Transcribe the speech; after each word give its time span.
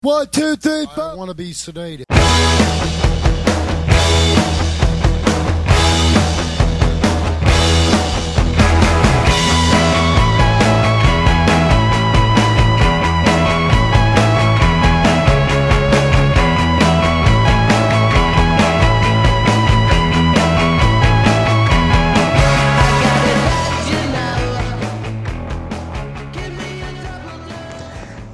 One, 0.00 0.26
two, 0.26 0.56
three, 0.56 0.86
four. 0.86 1.04
I 1.04 1.14
want 1.14 1.30
to 1.30 1.34
be 1.36 1.52
sedated. 1.52 2.21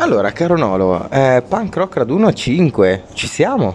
Allora, 0.09 0.33
caro 0.33 0.57
Nolo, 0.57 1.07
eh, 1.11 1.43
Punk 1.47 1.77
Rock 1.77 1.97
Raduno 1.97 2.33
5, 2.33 3.03
ci 3.13 3.27
siamo? 3.27 3.75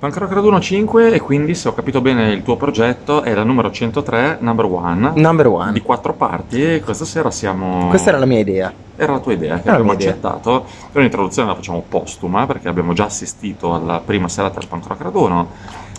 Punk 0.00 0.16
Rock 0.16 0.32
Raduno 0.32 0.58
5 0.58 1.12
e 1.12 1.20
quindi 1.20 1.54
se 1.54 1.68
ho 1.68 1.72
capito 1.72 2.00
bene 2.00 2.32
il 2.32 2.42
tuo 2.42 2.56
progetto 2.56 3.22
è 3.22 3.32
la 3.32 3.44
numero 3.44 3.70
103, 3.70 4.38
number 4.40 4.64
one, 4.64 5.12
Number 5.14 5.46
one. 5.46 5.70
di 5.70 5.80
quattro 5.80 6.14
parti 6.14 6.74
e 6.74 6.80
questa 6.80 7.04
sera 7.04 7.30
siamo... 7.30 7.86
Questa 7.90 8.08
era 8.08 8.18
la 8.18 8.26
mia 8.26 8.40
idea. 8.40 8.72
Era 8.96 9.12
la 9.12 9.18
tua 9.20 9.34
idea 9.34 9.54
che 9.60 9.68
Era 9.68 9.74
abbiamo 9.74 9.92
accettato. 9.92 10.64
Per 10.90 11.00
un'introduzione 11.00 11.46
la 11.46 11.54
facciamo 11.54 11.84
postuma 11.88 12.44
perché 12.46 12.66
abbiamo 12.66 12.92
già 12.92 13.04
assistito 13.04 13.72
alla 13.72 14.02
prima 14.04 14.26
serata 14.28 14.58
del 14.58 14.66
Punk 14.68 14.84
Rock 14.84 15.00
Raduno. 15.00 15.48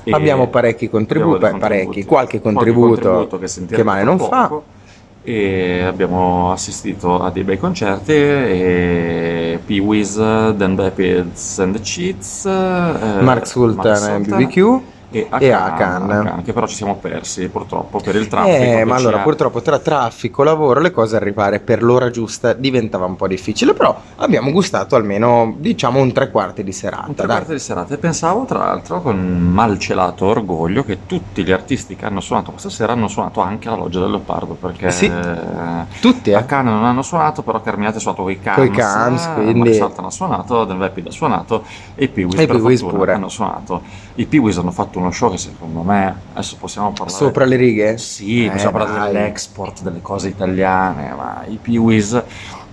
Abbiamo 0.10 0.48
parecchi 0.48 0.90
contributi, 0.90 1.40
parecchi, 1.58 2.04
qualche 2.04 2.42
Qualche 2.42 2.42
contributo 2.42 3.40
che, 3.40 3.48
sentirete 3.48 3.84
male 3.84 4.04
non 4.04 4.20
fa. 4.20 4.62
E 5.22 5.84
abbiamo 5.86 6.52
assistito 6.52 7.22
a 7.22 7.30
dei 7.30 7.44
bei 7.44 7.58
concerti 7.58 8.14
e 8.14 9.60
Pee 9.66 9.80
Wee's, 9.80 10.16
Dan 10.16 10.76
Bapids 10.76 11.60
and 11.60 11.76
the 11.76 11.82
Cheats, 11.82 12.46
eh, 12.46 13.22
Mark 13.22 13.46
Sultan 13.46 14.22
e 14.22 14.26
BBQ 14.26 14.82
e 15.12 15.28
e 15.40 15.52
Akan, 15.52 16.04
Akan. 16.04 16.12
Akan, 16.28 16.44
che 16.44 16.54
però 16.54 16.68
ci 16.68 16.76
siamo 16.76 16.96
persi 16.98 17.48
purtroppo 17.50 18.00
per 18.00 18.16
il 18.16 18.28
traffico. 18.28 18.56
Eh, 18.56 18.84
ma 18.86 18.96
allora 18.96 19.20
ha- 19.20 19.24
purtroppo 19.24 19.62
tra 19.62 19.80
traffico, 19.80 20.44
lavoro, 20.44 20.80
le 20.80 20.92
cose 20.92 21.16
arrivare 21.16 21.60
per 21.60 21.82
l'ora 21.84 22.10
giusta 22.12 22.54
diventava 22.54 23.06
un 23.06 23.16
po' 23.16 23.28
difficile, 23.28 23.74
però 23.74 23.96
abbiamo 24.18 24.52
gustato 24.52 24.96
almeno, 24.96 25.56
diciamo, 25.58 26.00
un 26.00 26.12
tre 26.12 26.30
quarti 26.30 26.64
di 26.64 26.72
serata. 26.72 27.08
Un 27.08 27.16
tre 27.16 27.26
quarti 27.26 27.52
di 27.54 27.60
serata 27.60 27.94
e 27.94 27.98
pensavo 27.98 28.46
tra 28.46 28.60
l'altro 28.60 29.02
con 29.02 29.18
malcelato 29.52 30.26
orgoglio 30.26 30.84
che 30.84 31.00
tutti 31.06 31.44
gli 31.44 31.52
artisti 31.52 31.96
che 31.96 32.06
hanno 32.06 32.20
suonato 32.22 32.52
questa 32.52 32.70
sera 32.70 32.94
hanno 32.94 33.08
suonato 33.08 33.42
anche 33.42 33.68
alla 33.68 33.78
Loggia 33.78 34.00
del 34.00 34.12
Leopardo 34.12 34.54
perché 34.54 34.92
Sì. 34.92 35.06
eh, 35.06 35.86
Tutti, 36.02 36.30
eh? 36.30 36.36
a 36.36 36.44
Cannes 36.44 36.74
non 36.74 36.86
hanno 36.86 37.02
suonato 37.02 37.42
però 37.42 37.62
Carminati 37.62 37.98
ha 37.98 38.00
suonato 38.00 38.24
con 38.24 38.32
i 38.32 38.40
Cans 38.40 38.70
Cans, 38.76 39.26
eh, 39.26 39.34
quindi- 39.34 39.74
Sultan 39.74 40.06
ha 40.06 40.12
suonato 40.12 40.66
Dan 40.66 40.78
Vepid 40.78 41.08
ha 41.08 41.12
suonato 41.12 41.64
e 41.96 42.04
i 42.06 42.10
pure. 42.10 43.14
hanno 43.14 43.30
suonato 43.30 43.82
i 44.16 44.26
Pee-Wees 44.26 44.58
hanno 44.58 44.72
fatto 44.72 44.99
uno 45.00 45.12
show 45.12 45.32
che 45.32 45.38
secondo 45.38 45.82
me 45.82 46.16
adesso 46.34 46.56
possiamo 46.60 46.90
parlare 46.92 47.12
Sopra 47.12 47.46
le 47.46 47.56
righe? 47.56 47.98
sì, 47.98 48.46
Eh, 48.46 48.52
possiamo 48.52 48.78
parlare 48.78 49.00
dai. 49.00 49.12
dell'export 49.14 49.82
delle 49.82 50.02
cose 50.02 50.28
italiane 50.30 51.14
ma 51.16 51.44
i 51.48 51.58
Pee-Wees 51.62 52.24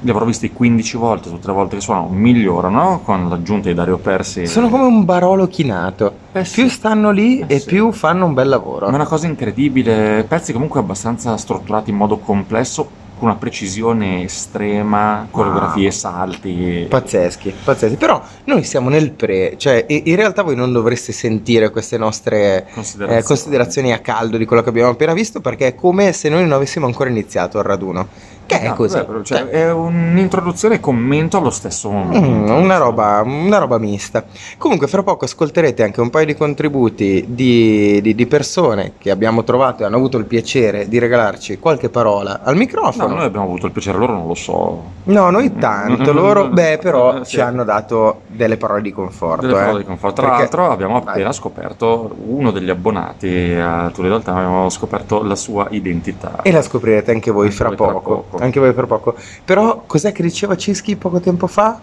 li 0.00 0.10
avrò 0.10 0.26
visti 0.26 0.52
15 0.52 0.96
volte 0.98 1.30
tutte 1.30 1.46
le 1.46 1.52
volte 1.54 1.76
che 1.76 1.80
suonano 1.82 2.08
migliorano 2.08 3.00
con 3.02 3.28
l'aggiunta 3.30 3.68
di 3.68 3.74
Dario 3.74 3.96
Persi 3.96 4.46
Sono 4.46 4.68
come 4.68 4.84
un 4.84 5.04
barolo 5.06 5.46
chinato. 5.48 6.12
Eh 6.32 6.44
sì. 6.44 6.60
Più 6.60 6.70
stanno 6.70 7.10
lì 7.10 7.40
Eh 7.40 7.46
e 7.54 7.58
sì. 7.60 7.66
più 7.66 7.90
fanno 7.92 8.26
un 8.26 8.34
bel 8.34 8.48
lavoro. 8.48 8.86
Ma 8.86 8.92
è 8.92 8.94
una 8.94 9.06
cosa 9.06 9.26
incredibile, 9.26 10.24
pezzi 10.28 10.52
comunque 10.52 10.80
abbastanza 10.80 11.34
strutturati 11.38 11.88
in 11.90 11.96
modo 11.96 12.18
complesso, 12.18 12.86
con 13.18 13.28
una 13.28 13.36
precisione 13.36 14.24
estrema, 14.24 15.26
coreografie, 15.30 15.90
salti. 15.90 16.86
Pazzeschi, 16.88 17.54
pazzeschi. 17.64 17.96
Però 17.96 18.22
noi 18.44 18.62
siamo 18.64 18.88
nel 18.88 19.12
pre, 19.12 19.54
cioè 19.56 19.84
in 19.88 20.16
realtà 20.16 20.42
voi 20.42 20.54
non 20.54 20.72
dovreste 20.72 21.12
sentire 21.12 21.70
queste 21.70 21.96
nostre 21.96 22.66
Considerazioni. 22.74 23.20
eh, 23.20 23.24
considerazioni 23.24 23.92
a 23.92 23.98
caldo 24.00 24.36
di 24.36 24.44
quello 24.44 24.62
che 24.62 24.68
abbiamo 24.68 24.90
appena 24.90 25.14
visto 25.14 25.40
perché 25.40 25.68
è 25.68 25.74
come 25.74 26.12
se 26.12 26.28
noi 26.28 26.42
non 26.42 26.52
avessimo 26.52 26.86
ancora 26.86 27.08
iniziato 27.08 27.58
il 27.58 27.64
raduno. 27.64 28.06
Che 28.46 28.60
è 28.60 28.68
No, 28.68 28.74
così. 28.74 28.94
vabbè, 28.96 29.22
cioè, 29.24 29.38
Cioè, 29.40 29.48
è 29.48 29.72
un'introduzione 29.72 30.76
e 30.76 30.80
commento 30.80 31.36
allo 31.38 31.50
stesso 31.50 31.90
momento. 31.90 32.28
Mm, 32.54 32.62
una, 32.62 32.76
roba, 32.76 33.22
una 33.24 33.58
roba 33.58 33.78
mista. 33.78 34.24
Comunque, 34.56 34.86
fra 34.86 35.02
poco 35.02 35.24
ascolterete 35.24 35.82
anche 35.82 36.00
un 36.00 36.10
paio 36.10 36.26
di 36.26 36.36
contributi 36.36 37.24
di, 37.28 38.00
di- 38.00 38.14
di 38.14 38.26
persone 38.26 38.92
che 38.98 39.10
abbiamo 39.10 39.42
trovato 39.44 39.82
e 39.82 39.86
hanno 39.86 39.96
avuto 39.96 40.16
il 40.18 40.26
piacere 40.26 40.88
di 40.88 40.98
regalarci 40.98 41.58
qualche 41.58 41.88
parola 41.88 42.40
al 42.42 42.52
No, 42.54 42.58
microfono. 42.60 43.14
noi 43.16 43.24
abbiamo 43.24 43.46
avuto 43.46 43.66
il 43.66 43.72
piacere, 43.72 43.98
loro 43.98 44.12
non 44.12 44.26
lo 44.28 44.34
so. 44.34 44.82
No, 45.04 45.30
noi 45.30 45.56
tanto, 45.56 46.12
loro, 46.14 46.48
beh, 46.48 46.78
però 46.80 47.18
eh, 47.18 47.24
sì. 47.24 47.32
ci 47.32 47.40
hanno 47.40 47.64
dato 47.64 48.20
delle 48.28 48.56
parole 48.56 48.82
di 48.82 48.92
conforto. 48.92 49.42
Delle 49.46 49.58
parole 49.58 49.76
eh. 49.78 49.80
di 49.80 49.84
conforto. 49.86 50.22
Tra 50.22 50.30
l'altro 50.30 50.70
abbiamo 50.70 50.96
appena 50.98 51.32
scoperto 51.32 52.14
uno 52.26 52.50
degli 52.52 52.70
abbonati 52.70 53.54
a 53.60 53.90
Tour 53.92 54.06
Realtà, 54.06 54.34
abbiamo 54.34 54.68
scoperto 54.70 55.22
la 55.24 55.34
sua 55.34 55.66
identità. 55.70 56.42
E 56.42 56.52
la 56.52 56.62
scoprirete 56.62 57.10
anche 57.10 57.30
voi 57.30 57.50
fra 57.50 57.68
voi 57.68 57.76
tra 57.76 57.86
poco. 57.86 58.24
Poco. 58.36 58.44
Anche 58.44 58.60
voi 58.60 58.72
fra 58.72 58.86
poco. 58.86 59.14
Però, 59.44 59.82
cos'è 59.86 60.12
che 60.12 60.22
diceva 60.22 60.56
Cischi 60.56 60.96
poco 60.96 61.20
tempo 61.20 61.46
fa? 61.46 61.80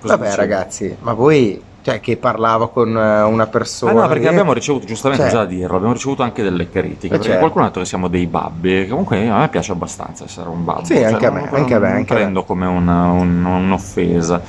Cosa 0.00 0.16
Vabbè, 0.16 0.30
diceva? 0.30 0.42
ragazzi, 0.42 0.96
ma 1.00 1.12
voi, 1.12 1.60
cioè, 1.82 2.00
che 2.00 2.16
parlava 2.16 2.68
con 2.68 2.88
eh, 2.96 3.22
una 3.22 3.42
Ah 3.42 3.46
persona. 3.48 3.92
no, 3.92 4.08
perché 4.08 4.28
abbiamo 4.28 4.52
ricevuto, 4.52 4.86
giustamente 4.86 5.28
Cioè- 5.28 5.32
bisogna 5.46 5.58
dirlo, 5.60 5.74
abbiamo 5.76 5.92
ricevuto 5.94 6.22
anche 6.22 6.42
delle 6.42 6.70
critiche, 6.70 7.08
perché 7.08 7.24
certo. 7.24 7.38
qualcuno 7.40 7.64
ha 7.64 7.66
detto 7.68 7.80
che 7.80 7.86
siamo 7.86 8.08
dei 8.08 8.26
babbi, 8.26 8.86
comunque 8.88 9.28
a 9.28 9.38
me 9.38 9.48
piace 9.48 9.72
abbastanza 9.72 10.24
essere 10.24 10.48
un 10.48 10.64
babbo. 10.64 10.84
Sì, 10.84 11.02
anche 11.02 11.26
a 11.26 11.30
me, 11.30 11.40
non- 11.40 11.54
anche 11.54 11.74
a 11.74 11.78
me, 11.78 11.88
Non 11.88 11.96
anche 11.96 12.12
a 12.12 12.16
me. 12.16 12.22
prendo 12.22 12.44
come 12.44 12.66
una- 12.66 13.10
un- 13.10 13.44
un'offesa. 13.44 14.40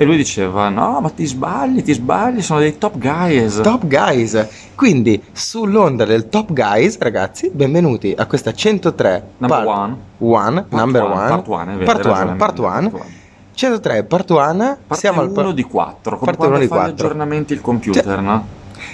E 0.00 0.04
lui 0.04 0.16
diceva, 0.16 0.68
no, 0.68 1.00
ma 1.00 1.10
ti 1.10 1.26
sbagli, 1.26 1.82
ti 1.82 1.92
sbagli, 1.92 2.40
sono 2.40 2.60
dei 2.60 2.78
top 2.78 2.98
guys. 2.98 3.60
Top 3.62 3.84
Guys. 3.86 4.46
Quindi, 4.76 5.20
sull'onda 5.32 6.04
del 6.04 6.28
Top 6.28 6.52
Guys, 6.52 6.96
ragazzi, 7.00 7.50
benvenuti 7.52 8.14
a 8.16 8.26
questa 8.26 8.52
103 8.52 9.30
Number 9.38 9.64
part 9.64 9.78
one. 9.78 9.96
one, 10.18 10.54
Part 10.62 10.70
number 10.70 11.02
one, 11.02 11.12
one, 11.14 11.28
part 11.28 11.48
one, 11.48 11.72
è 11.72 11.76
vero, 11.78 11.84
part 11.84 12.06
one, 12.06 12.34
part 12.36 12.58
one. 12.60 12.92
Part 13.58 13.70
one. 13.70 14.02
103 14.02 14.04
part 14.04 14.30
one. 14.30 14.78
Parte 14.86 14.94
siamo 14.94 15.20
al, 15.20 15.30
uno 15.30 15.52
di 15.52 15.62
quattro, 15.62 16.18
come 16.18 16.32
parte 16.32 16.36
quando 16.36 16.54
uno 16.56 16.64
di 16.64 16.68
fai 16.68 16.78
gli 16.78 16.80
quattro. 16.82 17.06
aggiornamenti 17.06 17.52
il 17.52 17.60
computer, 17.60 18.20
no? 18.20 18.46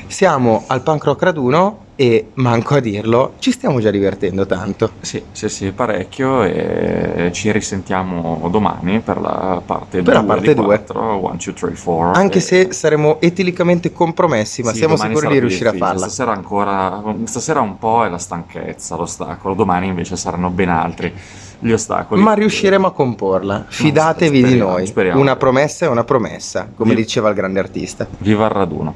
Siamo 0.07 0.65
al 0.67 0.83
Punk 0.83 1.05
Rock 1.05 1.23
Raduno 1.23 1.79
e, 1.97 2.31
manco 2.35 2.75
a 2.75 2.81
dirlo, 2.81 3.35
ci 3.39 3.53
stiamo 3.53 3.79
già 3.81 3.91
divertendo 3.91 4.47
tanto. 4.47 4.91
Sì, 5.01 5.23
sì, 5.31 5.49
sì, 5.49 5.71
parecchio 5.71 6.43
e 6.43 7.31
ci 7.33 7.53
risentiamo 7.53 8.49
domani 8.51 8.99
per 8.99 9.21
la 9.21 9.63
parte 9.65 10.03
2 10.03 10.13
Per 10.13 10.15
la 10.15 10.25
parte 10.25 10.49
di 10.49 10.55
due. 10.55 10.65
4, 10.65 11.19
1, 11.23 11.37
2, 11.45 11.53
3, 11.53 11.73
4. 11.85 12.21
Anche 12.21 12.39
E- 12.39 12.41
se 12.41 12.73
saremo 12.73 13.21
etilicamente 13.21 13.93
compromessi, 13.93 14.63
ma 14.63 14.71
Sì, 14.73 14.79
siamo 14.79 14.97
sicuri 14.97 15.29
di 15.29 15.39
riuscire 15.39 15.69
a 15.69 15.73
difficile. 15.73 15.79
farla. 15.93 16.07
Stasera 16.09 16.33
ancora, 16.33 17.03
stasera 17.25 17.61
un 17.61 17.79
po' 17.79 18.05
è 18.05 18.09
la 18.09 18.19
stanchezza, 18.19 18.97
l'ostacolo, 18.97 19.55
domani 19.55 19.87
invece 19.87 20.17
saranno 20.17 20.51
ben 20.51 20.71
altri 20.71 21.15
gli 21.61 21.71
ostacoli. 21.71 22.21
Ma 22.21 22.35
riusciremo 22.35 22.89
a 22.89 22.93
comporla. 22.93 23.65
Fidatevi 23.69 24.39
di 24.43 24.49
speriamo, 24.49 24.71
noi. 24.73 24.87
speriamo. 24.87 25.21
Una 25.21 25.37
promessa 25.37 25.87
è 25.87 25.89
una 25.89 26.03
promessa, 26.05 26.69
come 26.75 26.91
Sì. 26.91 26.97
diceva 26.97 27.29
il 27.29 27.35
grande 27.37 27.61
artista. 27.61 28.05
Viva 28.19 28.47
il 28.47 28.51
raduno. 28.51 28.95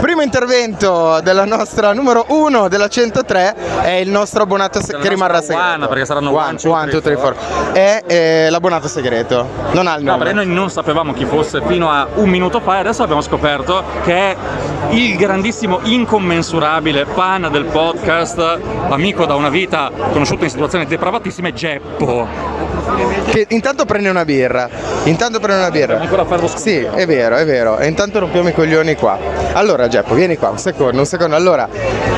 Primo 0.00 0.22
intervento 0.22 1.20
della 1.22 1.44
nostra 1.44 1.92
numero 1.92 2.26
1 2.28 2.68
della 2.68 2.86
103 2.88 3.54
è 3.82 3.90
il 3.92 4.08
nostro 4.08 4.42
abbonato 4.44 4.80
se- 4.80 4.96
che 4.98 5.08
rimarrà 5.08 5.40
segreto. 5.40 5.62
one, 5.74 5.86
perché 5.88 6.04
saranno 6.04 6.32
one, 6.32 6.56
two, 6.56 6.72
one, 6.72 6.90
two, 6.90 7.00
three, 7.00 7.16
four. 7.16 7.34
È 7.72 8.02
eh, 8.06 8.46
l'abbonato 8.50 8.86
segreto. 8.86 9.46
Non 9.72 9.86
ha 9.88 9.96
il 9.96 10.04
No, 10.04 10.12
nome. 10.12 10.24
perché 10.24 10.34
noi 10.44 10.46
non 10.46 10.70
sapevamo 10.70 11.12
chi 11.12 11.24
fosse 11.24 11.60
fino 11.66 11.90
a 11.90 12.06
un 12.14 12.28
minuto 12.28 12.60
fa 12.60 12.76
e 12.76 12.80
adesso 12.80 13.02
abbiamo 13.02 13.20
scoperto 13.22 13.82
che 14.04 14.14
è 14.14 14.36
il 14.90 15.16
grandissimo, 15.16 15.80
incommensurabile 15.82 17.06
fan 17.06 17.48
del 17.50 17.64
podcast, 17.64 18.58
amico 18.90 19.24
da 19.26 19.34
una 19.34 19.48
vita, 19.48 19.90
conosciuto 20.12 20.44
in 20.44 20.50
situazioni 20.50 20.86
depravatissime, 20.86 21.52
Geppo. 21.52 22.26
Che 23.30 23.46
intanto 23.50 23.84
prende 23.84 24.08
una 24.08 24.24
birra. 24.24 24.68
Intanto 25.04 25.38
prende 25.40 25.60
una 25.62 25.70
birra. 25.70 26.00
Ancora 26.00 26.24
farlo. 26.24 26.48
Sì, 26.48 26.78
è 26.78 27.06
vero, 27.06 27.36
è 27.36 27.44
vero. 27.44 27.78
E 27.78 27.86
intanto 27.86 28.18
rompiamo 28.20 28.48
i 28.48 28.54
coglioni 28.54 28.94
qua. 28.94 29.18
Allora, 29.52 29.88
Geppo, 29.88 30.14
vieni 30.14 30.36
qua, 30.36 30.50
un 30.50 30.58
secondo, 30.58 30.98
un 30.98 31.06
secondo. 31.06 31.34
Allora, 31.36 31.68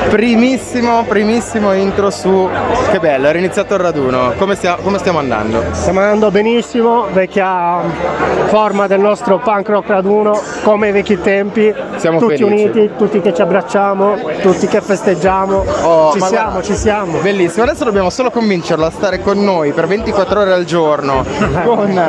primissimo, 0.09 1.03
primissimo 1.07 1.73
intro 1.73 2.09
su. 2.09 2.49
Che 2.91 2.99
bello, 2.99 3.27
era 3.27 3.37
iniziato 3.37 3.73
il 3.75 3.79
raduno. 3.79 4.33
Come, 4.37 4.55
stia- 4.55 4.77
come 4.81 4.97
stiamo 4.99 5.19
andando? 5.19 5.63
Stiamo 5.71 5.99
andando 5.99 6.31
benissimo, 6.31 7.07
vecchia 7.11 7.81
forma 8.47 8.87
del 8.87 8.99
nostro 8.99 9.39
punk 9.39 9.67
rock 9.69 9.89
raduno, 9.89 10.39
come 10.63 10.87
ai 10.87 10.93
vecchi 10.93 11.19
tempi, 11.21 11.73
Siamo 11.97 12.19
tutti 12.19 12.37
felici. 12.37 12.43
uniti, 12.69 12.89
tutti 12.97 13.21
che 13.21 13.33
ci 13.33 13.41
abbracciamo, 13.41 14.17
tutti 14.41 14.67
che 14.67 14.81
festeggiamo. 14.81 15.65
Oh, 15.83 16.11
ci 16.13 16.19
siamo, 16.21 16.51
guarda, 16.51 16.61
ci 16.61 16.75
siamo. 16.75 17.17
Bellissimo, 17.19 17.63
adesso 17.63 17.83
dobbiamo 17.83 18.09
solo 18.09 18.31
convincerlo 18.31 18.85
a 18.85 18.91
stare 18.91 19.21
con 19.21 19.43
noi 19.43 19.71
per 19.73 19.87
24 19.87 20.41
ore 20.41 20.53
al 20.53 20.65
giorno 20.67 21.25
con 21.65 21.99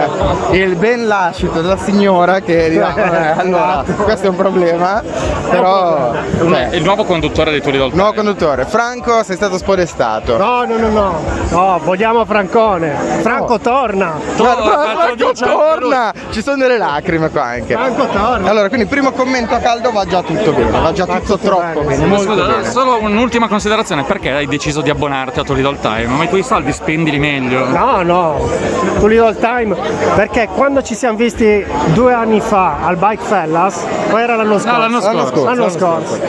il 0.50 0.76
ben 0.76 1.06
lascito 1.06 1.62
della 1.62 1.78
signora 1.78 2.40
che 2.40 2.68
dirà, 2.68 2.92
"Vabbè, 2.94 3.34
allora 3.40 3.84
questo 4.02 4.26
è 4.26 4.28
un 4.28 4.36
problema, 4.36 5.02
però 5.48 6.12
cioè, 6.38 6.68
Il 6.72 6.82
nuovo 6.82 7.04
conduttore 7.04 7.50
dei 7.50 7.62
Turi 7.62 7.78
del 7.78 7.90
nuovo 7.94 8.12
conduttore, 8.12 8.66
Franco 8.66 9.22
sei 9.22 9.36
stato 9.36 9.56
spodestato. 9.56 10.36
No, 10.36 10.64
no, 10.66 10.76
no, 10.76 10.88
no, 10.88 11.20
no, 11.50 11.80
vogliamo 11.82 12.24
Francone. 12.26 12.94
Franco 13.22 13.58
torna. 13.58 14.16
Guarda, 14.36 14.54
Torna, 14.54 14.74
guarda, 14.74 15.00
Franco 15.00 15.34
Franco, 15.34 15.56
torna! 15.56 16.12
Ci 16.30 16.42
sono 16.42 16.56
delle 16.56 16.76
lacrime 16.78 17.30
qua 17.30 17.42
anche. 17.44 17.74
Franco 17.74 18.06
torna. 18.08 18.50
Allora, 18.50 18.68
quindi 18.68 18.86
primo 18.86 19.12
commento 19.12 19.54
a 19.54 19.58
caldo 19.58 19.90
va 19.92 20.04
già 20.04 20.22
tutto 20.22 20.52
bene, 20.52 20.70
va 20.70 20.92
già 20.92 21.06
tutto 21.06 21.20
tutto 21.20 21.38
troppo 21.38 21.80
bene, 21.80 21.96
bene, 21.96 22.06
molto 22.06 22.32
Scusa, 22.34 22.46
bene. 22.46 22.70
solo 22.70 22.98
un'ultima 23.00 23.48
considerazione, 23.48 24.04
perché 24.04 24.30
hai 24.30 24.46
deciso 24.46 24.80
di 24.80 24.90
abbonarti 24.90 25.38
a 25.40 25.44
Turi 25.44 25.62
del 25.62 25.78
Time? 25.80 26.06
Ma 26.06 26.24
i 26.24 26.28
tuoi 26.28 26.42
soldi 26.42 26.72
spendili 26.72 27.18
meglio. 27.18 27.68
No, 27.68 28.02
no, 28.02 28.47
to 28.98 29.06
little 29.06 29.34
time, 29.34 29.76
perché 30.14 30.48
quando 30.54 30.82
ci 30.82 30.94
siamo 30.94 31.16
visti 31.16 31.64
due 31.92 32.12
anni 32.12 32.40
fa 32.40 32.78
al 32.84 32.96
Bike 32.96 33.22
Fellas, 33.22 33.84
o 34.10 34.18
era 34.18 34.36
l'anno 34.36 34.58
scorso? 34.58 34.78
l'anno 34.78 35.00
scorso. 35.00 35.44
L'anno 35.44 35.44
l'anno 35.44 35.70
scorso. 35.70 36.20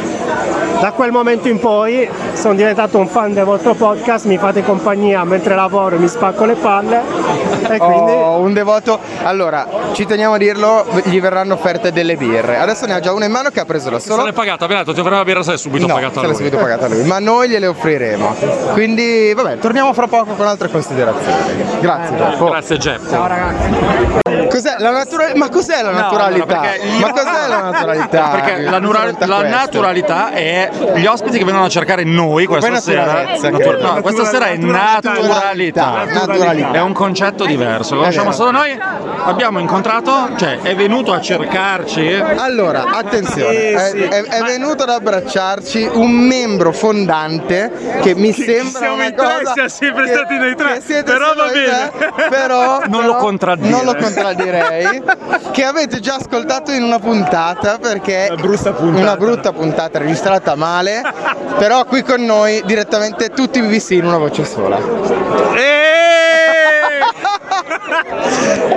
Da 0.80 0.92
quel 0.92 1.12
momento 1.12 1.48
in 1.48 1.60
poi 1.60 2.08
sono 2.34 2.54
diventato 2.54 2.98
un 2.98 3.08
fan 3.08 3.34
del 3.34 3.44
vostro 3.44 3.74
podcast, 3.74 4.26
mi 4.26 4.38
fate 4.38 4.64
compagnia 4.64 5.24
mentre 5.24 5.56
lavoro 5.56 5.96
e 5.96 6.00
mi 6.00 6.08
spacco 6.08 6.46
le 6.46 6.56
palle 6.56 7.49
quindi... 7.78 8.12
Oh, 8.12 8.40
un 8.40 8.54
devoto. 8.54 9.00
Allora, 9.24 9.68
ci 9.94 10.06
teniamo 10.06 10.36
a 10.36 10.38
dirlo, 10.38 10.86
gli 11.04 11.20
verranno 11.22 11.54
offerte 11.54 11.92
delle 11.92 12.16
birre. 12.16 12.58
Adesso 12.58 12.86
ne 12.86 12.94
ha 12.94 13.00
già 13.00 13.12
una 13.14 13.26
in 13.26 13.32
mano 13.32 13.50
che 13.50 13.60
ha 13.60 13.66
preso 13.66 13.90
da 13.90 14.00
Se 14.00 14.10
solo. 14.10 14.24
l'hai 14.24 14.34
pagata, 14.34 14.66
detto 14.68 14.94
ti 14.94 15.00
avrei 15.00 15.18
la 15.18 15.24
birra 15.24 15.44
se 15.44 15.50
l'hai 15.50 15.60
subito 15.60 15.88
no, 15.88 15.94
pagata 15.94 16.20
se 16.22 16.26
lui. 16.28 16.36
subito 16.36 16.58
pagata 16.58 16.88
lui, 16.88 17.04
ma 17.04 17.20
noi 17.20 17.50
gliele 17.50 17.68
offriremo. 17.68 18.36
Quindi, 18.74 19.34
vabbè, 19.34 19.58
torniamo 19.60 19.94
fra 19.94 20.08
poco 20.08 20.34
con 20.34 20.48
altre 20.48 20.70
considerazioni. 20.70 21.64
Grazie. 21.80 22.18
Giacomo. 22.18 22.50
Grazie 22.52 22.78
Jeff. 22.78 23.10
Ciao 23.10 23.28
ragazzi. 23.28 24.08
Cos'è 24.50 24.76
la 24.80 24.92
natura- 24.92 25.32
Ma 25.36 25.50
cos'è 25.50 25.82
la 25.82 25.92
No, 25.92 26.00
naturalità? 26.00 26.44
allora, 26.60 26.62
perché 26.72 26.88
gli- 26.88 27.00
Ma 27.02 27.12
cos'è 27.12 27.48
la 27.48 27.62
naturalità? 27.70 28.28
Perché 28.40 28.62
la, 28.62 28.80
nura- 28.80 29.12
Di 29.12 29.26
la 29.26 29.42
naturalità 29.48 30.32
è 30.32 30.70
gli 30.96 31.06
ospiti 31.06 31.38
che 31.38 31.44
vengono 31.46 31.66
a 31.66 31.70
cercare 31.70 32.04
noi 32.04 32.46
questa 32.46 32.80
sera. 32.80 33.06
naturalezza, 33.06 33.50
Natur- 33.50 33.70
credo. 33.78 33.94
no, 33.94 34.02
questa 34.02 34.26
sera 34.26 34.46
è 34.48 34.58
naturalità. 34.58 36.04
Naturalità. 36.06 36.72
È 36.72 36.82
un 36.82 36.94
concetto 36.94 37.46
diverso, 37.60 37.96
lo 37.96 38.02
È 38.02 38.04
conosciamo 38.14 38.30
vero. 38.32 38.36
solo 38.38 38.52
noi. 38.52 38.80
Abbiamo 39.26 39.60
incontrato, 39.60 40.30
cioè 40.38 40.60
è 40.62 40.76
venuto 40.76 41.12
a 41.14 41.22
cercarci. 41.22 42.14
Allora, 42.38 42.86
attenzione, 42.94 43.72
è, 43.72 43.92
è- 43.92 44.24
è 44.24 44.42
venuto 44.44 44.84
ad 44.84 44.90
abbracciarci 44.90 45.90
un 45.94 46.12
membro 46.12 46.72
fondante 46.72 47.72
che 48.02 48.16
mi 48.16 48.32
sembra 48.32 48.80
siamo 48.80 48.96
una 48.96 49.06
in 49.06 49.16
tre, 49.16 49.26
cosa 49.40 49.54
siamo 49.54 49.70
sempre 49.70 50.04
che- 50.06 50.12
stati 50.14 50.38
noi 50.38 50.56
tre, 50.56 50.74
che 50.76 50.82
siete 50.82 51.12
però 51.12 51.34
va 51.34 51.48
bene. 51.52 51.92
tre, 52.16 52.28
però, 52.30 52.80
Non 52.88 53.02
però 53.02 53.02
lo. 53.22 53.56
Non 53.60 53.84
lo 53.86 53.96
contraddirei. 53.96 55.04
che 55.52 55.64
avete 55.66 56.00
già 56.00 56.16
ascoltato 56.16 56.72
in 56.72 56.84
una 56.84 57.00
puntata 57.00 57.78
perché 57.78 58.28
Una 58.32 58.42
brutta 58.42 58.72
puntata. 58.72 59.02
una 59.02 59.16
brutta 59.18 59.52
puntata 59.52 60.00
registrata 60.00 60.56
male, 60.56 61.02
però 61.60 61.84
qui 61.86 62.04
con 62.04 62.24
noi 62.24 62.62
direttamente 62.66 63.30
tutti 63.30 63.60
BBC 63.62 63.92
in 63.92 64.06
una 64.06 64.18
voce 64.18 64.46
sola. 64.46 64.78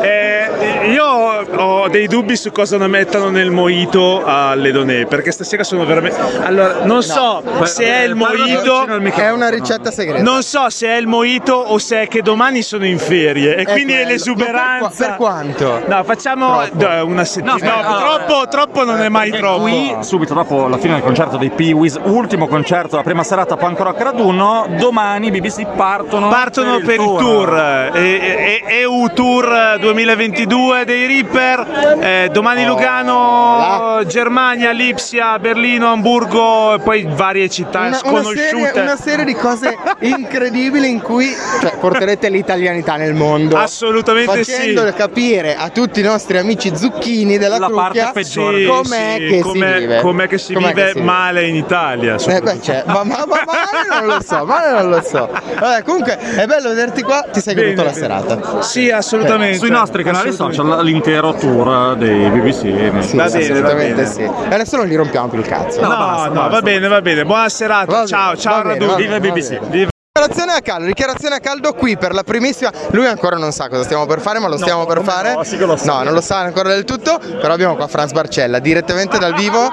Eh, 0.01 0.52
io 0.85 1.05
ho 1.05 1.89
dei 1.89 2.07
dubbi 2.07 2.37
su 2.37 2.51
cosa 2.51 2.77
non 2.77 2.91
mettano 2.91 3.31
nel 3.31 3.51
mojito 3.51 4.23
alle 4.25 4.71
donne 4.73 5.07
perché 5.07 5.31
stasera 5.31 5.63
sono 5.65 5.85
veramente 5.85 6.19
allora 6.43 6.85
non 6.85 7.03
so 7.03 7.43
se 7.65 7.85
è 7.85 8.03
il 8.05 8.15
microfono. 8.17 9.01
È 9.13 9.31
una 9.31 9.49
ricetta 9.49 9.91
segreta. 9.91 10.23
non 10.23 10.43
so 10.43 10.69
se 10.71 10.89
è 10.89 10.97
il 10.97 11.07
mojito 11.07 11.55
o 11.55 11.79
se 11.79 12.03
è 12.03 12.09
che 12.09 12.23
domani 12.23 12.63
sono 12.63 12.85
in 12.87 12.99
ferie 12.99 13.57
e 13.57 13.63
È 13.63 13.73
quindi 13.73 13.93
è 13.93 13.97
quello. 13.97 14.11
l'esuberanza 14.11 14.81
Ma 14.81 14.89
per, 14.89 15.17
qua- 15.17 15.43
per 15.45 15.57
quanto? 15.57 15.83
no 15.87 16.05
facciamo 16.05 16.63
Troppo. 16.67 16.87
no, 16.89 17.07
una 17.07 17.25
settimana 17.25 17.61
No, 17.63 17.89
allora, 17.89 18.25
troppo 18.25 18.49
troppo 18.49 18.85
non 18.85 19.01
è 19.01 19.09
mai 19.09 19.31
troppo 19.31 19.61
Qui, 19.63 19.97
subito 20.01 20.35
dopo 20.35 20.67
la 20.69 20.79
fine 20.79 20.95
del 20.95 21.03
concerto 21.03 21.37
dei 21.37 21.51
Pee-Wees, 21.51 22.01
ultimo 22.05 22.47
concerto, 22.49 22.97
la 22.97 23.03
prima 23.03 23.23
serata 23.23 23.57
punk 23.57 23.79
rock 23.79 24.01
raduno, 24.01 24.67
domani 24.79 25.31
BBC 25.31 25.67
partono, 25.77 26.29
Partono 26.29 26.81
per 26.81 26.95
il 27.01 27.15
tour, 27.19 27.91
eh, 27.95 28.63
eh, 28.65 28.81
EU 28.81 29.09
Tour 29.13 29.77
2022 29.81 30.82
dei 30.85 31.07
Reaper, 31.07 31.99
eh, 32.01 32.29
domani 32.33 32.65
Lugano, 32.65 34.03
Germania, 34.07 34.71
Lipsia, 34.73 35.39
Berlino, 35.39 35.91
Hamburgo 35.91 36.75
e 36.75 36.79
poi 36.81 37.07
varie 37.09 37.49
città 37.49 37.81
Una, 37.81 37.89
una 37.89 37.97
sconosciute. 37.99 38.41
serie, 38.41 38.81
una 38.81 38.97
serie 38.97 39.25
di 39.25 39.35
cose 39.35 39.77
incredibili 40.01 40.91
in 40.91 41.01
cui 41.01 41.35
cioè, 41.61 41.77
porterete 41.79 42.29
l'italianità 42.29 42.97
nel 42.97 43.15
mondo. 43.15 43.57
Assolutamente 43.57 44.45
sì. 44.45 44.53
facendo 44.53 44.93
capire 44.95 45.57
a 45.57 45.69
tutti 45.71 46.01
i 46.01 46.03
nostri 46.03 46.39
amici 46.39 46.77
zucchini 46.77 47.39
della 47.39 47.59
La 47.59 47.69
parte 47.71 47.99
Crucchia 48.01 48.13
peggiore. 48.13 48.59
Sì, 48.59 48.67
com'è 48.67 49.15
sì, 49.19 49.27
che 49.27 49.41
com'è- 49.41 49.73
si 49.75 49.79
vive. 49.81 50.01
com'è 50.01 50.27
che 50.29 50.39
si 50.39 50.53
Com'è 50.55 50.69
vive 50.69 50.85
che 50.85 50.93
si 50.93 51.01
male 51.01 51.47
in 51.47 51.57
Italia. 51.57 52.17
Eh, 52.17 52.41
beh, 52.41 52.61
cioè, 52.63 52.83
ma, 52.87 53.05
ma, 53.05 53.25
ma, 53.27 53.43
male 53.47 54.01
non 54.01 54.07
lo 54.07 54.23
so, 54.23 54.45
male 54.45 54.71
non 54.73 54.91
lo 54.91 55.03
so. 55.03 55.29
Vabbè, 55.59 55.83
comunque 55.83 56.19
è 56.19 56.47
bello 56.47 56.69
vederti 56.71 57.03
qua, 57.03 57.25
ti 57.33 57.41
sei 57.41 57.55
goduto 57.55 57.83
la 57.83 57.91
bene. 57.91 58.01
serata. 58.01 58.63
Sì, 58.63 58.91
assolutamente. 58.91 59.59
Sui 59.59 59.71
nostri 59.71 60.03
canali 60.03 60.33
social 60.33 60.62
l'intero 60.83 61.35
tour 61.35 61.95
dei 61.97 62.29
BBC. 62.31 62.61
Sì, 63.03 63.17
Va 63.17 63.25
bene, 63.25 63.39
assolutamente 63.45 63.63
va 63.65 63.75
bene. 63.75 64.07
sì. 64.07 64.23
E 64.23 64.55
adesso 64.55 64.77
non 64.77 64.87
gli 64.87 64.97
rompiamo 64.97 65.29
più 65.29 65.39
il 65.39 65.47
cazzo. 65.47 65.81
No, 65.81 65.89
basta, 65.89 66.29
no, 66.29 66.35
basta. 66.35 66.49
va 66.51 66.61
bene, 66.63 66.89
va 66.89 67.01
bene. 67.03 67.25
Buona 67.25 67.49
serata. 67.49 67.87
Va 67.87 67.93
bene, 67.99 68.07
ciao, 68.07 68.37
ciao 68.37 68.63
Radu. 68.63 68.87
va 68.87 68.95
Viva 68.97 69.21
BBC. 69.21 69.92
Dichiarazione 70.23 70.53
a 70.57 70.61
caldo, 70.63 70.87
dichiarazione 70.87 71.35
a 71.35 71.41
caldo 71.41 71.73
qui 71.73 71.97
per 71.97 72.15
la 72.15 72.23
primissima. 72.23 72.71
Lui 72.93 73.07
ancora 73.07 73.37
non 73.39 73.51
sa 73.51 73.69
cosa 73.69 73.83
stiamo 73.83 74.07
per 74.07 74.21
fare, 74.21 74.39
ma 74.39 74.47
lo 74.47 74.57
stiamo 74.57 74.87
per 74.87 75.03
fare. 75.03 75.35
no, 75.35 75.43
sì 75.43 75.57
che 75.57 75.67
lo 75.67 75.77
sa. 75.77 75.95
No, 75.99 76.03
non 76.05 76.13
lo 76.15 76.21
sa 76.21 76.39
ancora 76.39 76.69
del 76.69 76.85
tutto. 76.85 77.19
Però 77.19 77.53
abbiamo 77.53 77.75
qua 77.75 77.89
Franz 77.89 78.13
Barcella 78.13 78.61
direttamente 78.61 79.19
dal 79.19 79.35
vivo. 79.35 79.69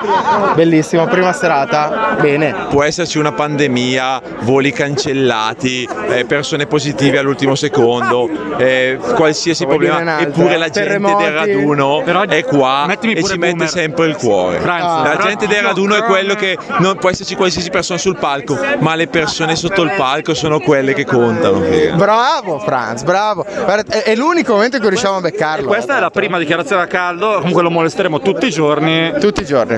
Bellissimo, 0.55 1.05
prima 1.05 1.33
serata. 1.33 2.15
Bene. 2.19 2.65
può 2.71 2.81
esserci 2.83 3.19
una 3.19 3.31
pandemia, 3.31 4.21
voli 4.39 4.71
cancellati, 4.71 5.87
eh, 6.09 6.25
persone 6.25 6.65
positive 6.65 7.19
all'ultimo 7.19 7.53
secondo, 7.53 8.27
eh, 8.57 8.97
qualsiasi 9.15 9.65
Vuoi 9.65 9.77
problema, 9.77 10.19
eppure 10.19 10.57
la 10.57 10.69
gente 10.69 10.89
Terremoti? 10.89 11.23
del 11.23 11.33
raduno 11.33 12.01
Però 12.03 12.21
è 12.23 12.43
qua 12.43 12.87
e 12.89 12.97
ci 13.23 13.37
mette 13.37 13.37
boomer. 13.37 13.69
sempre 13.69 14.05
il 14.07 14.15
cuore. 14.15 14.59
Franz, 14.59 14.77
Ah. 14.83 15.13
La 15.15 15.17
gente 15.21 15.45
del 15.45 15.61
raduno 15.61 15.93
è 15.95 16.01
quello 16.03 16.33
che 16.33 16.57
non 16.79 16.97
può 16.97 17.09
esserci 17.11 17.35
qualsiasi 17.35 17.69
persona 17.69 17.99
sul 17.99 18.17
palco, 18.17 18.57
ma 18.79 18.95
le 18.95 19.07
persone 19.07 19.55
sotto 19.55 19.83
il 19.83 19.91
palco 19.95 20.33
sono 20.39 20.61
quelle 20.61 20.93
che 20.93 21.05
contano. 21.05 21.59
Bravo 21.95 22.59
Franz, 22.59 23.03
bravo. 23.03 23.43
Guarda, 23.43 23.93
è, 23.93 24.03
è 24.03 24.15
l'unico 24.15 24.53
momento 24.53 24.77
in 24.77 24.81
cui 24.81 24.91
riusciamo 24.91 25.17
a 25.17 25.19
beccarlo. 25.19 25.67
Questa 25.67 25.97
è 25.97 25.99
la 25.99 26.09
prima 26.09 26.37
dichiarazione 26.37 26.81
a 26.81 26.87
caldo, 26.87 27.39
comunque 27.39 27.61
lo 27.61 27.69
molesteremo 27.69 28.21
tutti 28.21 28.47
i 28.47 28.49
giorni. 28.49 29.13
Tutti 29.19 29.41
i 29.41 29.45
giorni. 29.45 29.77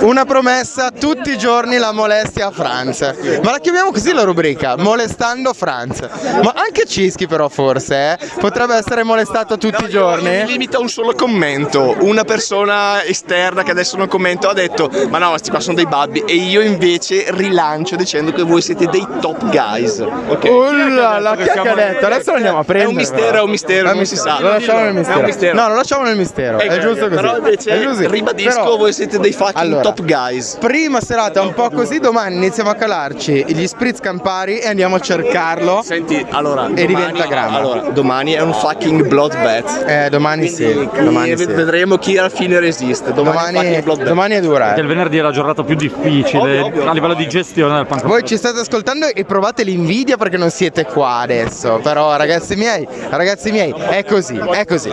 Una 0.00 0.26
promessa, 0.26 0.90
tutti 0.90 1.30
i 1.30 1.38
giorni 1.38 1.78
la 1.78 1.92
molestia 1.92 2.48
a 2.48 2.50
Franz. 2.50 3.00
Ma 3.42 3.50
la 3.50 3.58
chiamiamo 3.60 3.90
così 3.90 4.12
la 4.12 4.24
rubrica, 4.24 4.76
molestando 4.76 5.54
Franz. 5.54 6.06
Ma 6.42 6.52
anche 6.54 6.84
Cischi 6.84 7.26
però 7.26 7.48
forse, 7.48 8.12
eh? 8.12 8.18
Potrebbe 8.38 8.74
essere 8.74 9.02
molestato 9.04 9.56
tutti 9.56 9.84
i 9.84 9.88
giorni. 9.88 10.28
Mi 10.28 10.46
limita 10.46 10.78
un 10.78 10.90
solo 10.90 11.14
commento. 11.14 11.96
Una 12.00 12.24
persona 12.24 13.02
esterna 13.04 13.62
che 13.62 13.70
adesso 13.70 13.96
non 13.96 14.06
commento 14.06 14.48
ha 14.48 14.52
detto: 14.52 14.90
Ma 15.08 15.16
no, 15.16 15.30
questi 15.30 15.48
qua 15.48 15.60
sono 15.60 15.76
dei 15.76 15.86
babbi. 15.86 16.22
E 16.26 16.34
io 16.34 16.60
invece 16.60 17.24
rilancio 17.28 17.96
dicendo 17.96 18.32
che 18.32 18.42
voi 18.42 18.60
siete 18.60 18.84
dei 18.86 19.06
top 19.20 19.48
guys. 19.78 19.98
Ok? 20.28 20.44
Ullala, 20.44 21.36
chi 21.36 21.42
è 21.42 21.52
che 21.52 21.68
ha 21.68 21.74
detto? 21.74 22.06
Adesso 22.06 22.30
lo 22.30 22.36
andiamo 22.36 22.58
a 22.58 22.64
prendere. 22.64 22.88
È 22.88 22.92
un 22.92 22.96
mistero, 22.96 23.38
è 23.38 23.42
un 23.42 23.50
mistero, 23.50 23.92
non 23.94 24.04
si 24.06 24.16
sa. 24.16 24.38
Lo 24.40 24.48
lasciamo 24.48 24.80
nel 24.82 24.94
mistero. 24.94 25.54
No, 25.60 25.68
lo 25.68 25.74
lasciamo 25.74 26.04
nel 26.04 26.16
mistero. 26.16 26.58
È 26.58 26.66
Ok, 26.68 26.78
giusto 26.78 27.08
così. 27.08 27.14
Però 27.20 27.36
invece 27.36 28.08
ribadisco, 28.08 28.60
Però- 28.62 28.76
voi 28.76 28.92
siete 28.92 29.18
dei 29.18 29.32
fucking 29.32 29.56
Allora, 29.56 29.82
top 29.82 30.04
guys. 30.04 30.56
Prima 30.60 31.00
serata 31.00 31.40
un 31.42 31.52
po' 31.54 31.70
così, 31.70 31.98
domani 31.98 32.36
iniziamo 32.36 32.70
a 32.70 32.74
calarci 32.74 33.44
gli 33.48 33.66
spritz 33.66 34.00
campari 34.00 34.58
e 34.58 34.68
andiamo 34.68 34.96
a 34.96 35.00
cercarlo. 35.00 35.82
Senti, 35.82 36.24
allora, 36.30 36.64
E 36.66 36.68
domani, 36.68 36.86
diventa 36.86 37.26
grama. 37.26 37.56
Allora, 37.58 37.80
domani 37.90 38.32
è 38.32 38.40
un 38.40 38.52
fucking 38.52 39.06
bloodbath. 39.06 39.84
Eh, 39.86 40.08
domani 40.10 40.48
sì. 40.48 40.64
Quindi 40.72 41.04
Domani 41.04 41.36
sì. 41.36 41.46
vedremo 41.46 41.96
chi 41.98 42.16
alla 42.18 42.28
fine 42.28 42.58
resiste. 42.60 43.12
Domani, 43.12 43.82
Domani, 43.82 44.04
domani 44.04 44.34
è 44.34 44.40
dura. 44.40 44.74
Eh. 44.74 44.80
il 44.80 44.86
venerdì 44.86 45.18
è 45.18 45.22
la 45.22 45.30
giornata 45.30 45.62
più 45.62 45.74
difficile 45.74 46.60
Ovvio, 46.60 46.66
ovvio. 46.66 46.88
a 46.90 46.92
livello 46.92 47.14
di 47.14 47.26
gestione 47.28 47.76
del 47.76 47.86
rock. 47.88 48.04
Voi 48.06 48.24
ci 48.24 48.36
state 48.36 48.60
ascoltando 48.60 49.06
e 49.08 49.24
provate 49.24 49.57
l'invidia 49.62 50.16
perché 50.16 50.36
non 50.36 50.50
siete 50.50 50.84
qua 50.84 51.18
adesso. 51.18 51.80
Però 51.82 52.16
ragazzi 52.16 52.56
miei, 52.56 52.86
ragazzi 53.10 53.50
miei, 53.50 53.72
è 53.72 54.04
così, 54.04 54.36
è 54.36 54.64
così. 54.64 54.90